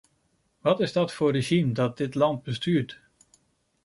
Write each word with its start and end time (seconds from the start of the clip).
Wat 0.61 0.79
is 0.79 0.91
dat 0.93 1.13
voor 1.13 1.27
een 1.27 1.33
regime 1.33 1.71
dat 1.71 1.97
dit 1.97 2.15
land 2.15 2.43
bestuurt? 2.43 2.99